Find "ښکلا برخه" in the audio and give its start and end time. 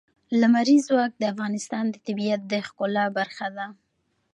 2.67-3.47